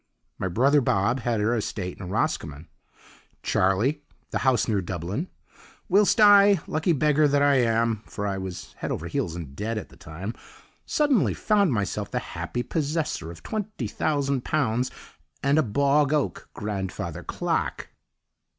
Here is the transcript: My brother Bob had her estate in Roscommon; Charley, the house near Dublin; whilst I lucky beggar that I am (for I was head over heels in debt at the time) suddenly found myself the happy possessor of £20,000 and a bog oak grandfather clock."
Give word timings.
My 0.39 0.47
brother 0.47 0.81
Bob 0.81 1.19
had 1.19 1.39
her 1.41 1.55
estate 1.55 1.99
in 1.99 2.09
Roscommon; 2.09 2.67
Charley, 3.43 4.01
the 4.31 4.39
house 4.39 4.67
near 4.67 4.81
Dublin; 4.81 5.27
whilst 5.87 6.19
I 6.19 6.59
lucky 6.65 6.91
beggar 6.91 7.27
that 7.27 7.43
I 7.43 7.57
am 7.57 8.01
(for 8.07 8.25
I 8.25 8.39
was 8.39 8.73
head 8.79 8.91
over 8.91 9.07
heels 9.07 9.35
in 9.35 9.53
debt 9.53 9.77
at 9.77 9.89
the 9.89 9.95
time) 9.95 10.33
suddenly 10.87 11.35
found 11.35 11.71
myself 11.71 12.09
the 12.09 12.17
happy 12.17 12.63
possessor 12.63 13.29
of 13.29 13.43
£20,000 13.43 14.91
and 15.43 15.59
a 15.59 15.61
bog 15.61 16.13
oak 16.13 16.49
grandfather 16.55 17.21
clock." 17.21 17.89